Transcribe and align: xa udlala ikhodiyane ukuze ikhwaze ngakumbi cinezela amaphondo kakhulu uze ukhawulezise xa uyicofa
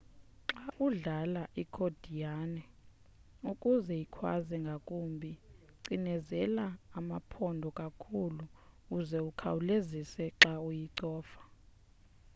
xa 0.61 0.71
udlala 0.85 1.43
ikhodiyane 1.61 2.63
ukuze 3.51 3.93
ikhwaze 4.03 4.55
ngakumbi 4.65 5.31
cinezela 5.83 6.65
amaphondo 6.99 7.67
kakhulu 7.79 8.43
uze 8.97 9.19
ukhawulezise 9.29 10.23
xa 10.39 10.53
uyicofa 10.67 11.41